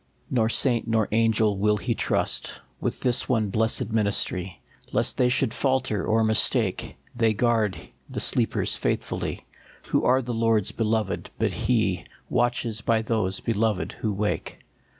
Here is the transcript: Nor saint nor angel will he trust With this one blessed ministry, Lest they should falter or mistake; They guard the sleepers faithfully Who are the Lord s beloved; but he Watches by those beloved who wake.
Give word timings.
Nor 0.31 0.49
saint 0.49 0.87
nor 0.87 1.07
angel 1.11 1.59
will 1.59 1.77
he 1.77 1.93
trust 1.93 2.59
With 2.79 3.01
this 3.01 3.29
one 3.29 3.51
blessed 3.51 3.91
ministry, 3.91 4.59
Lest 4.91 5.15
they 5.15 5.29
should 5.29 5.53
falter 5.53 6.03
or 6.03 6.23
mistake; 6.23 6.97
They 7.15 7.35
guard 7.35 7.77
the 8.09 8.19
sleepers 8.19 8.75
faithfully 8.75 9.41
Who 9.89 10.03
are 10.03 10.23
the 10.23 10.33
Lord 10.33 10.63
s 10.65 10.71
beloved; 10.71 11.29
but 11.37 11.53
he 11.53 12.05
Watches 12.31 12.81
by 12.81 13.03
those 13.03 13.41
beloved 13.41 13.91
who 13.93 14.11
wake. 14.11 14.61